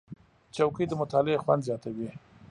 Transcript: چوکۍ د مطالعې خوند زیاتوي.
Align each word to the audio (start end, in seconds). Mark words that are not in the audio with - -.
چوکۍ 0.55 0.85
د 0.87 0.93
مطالعې 1.01 1.41
خوند 1.43 1.65
زیاتوي. 1.67 2.09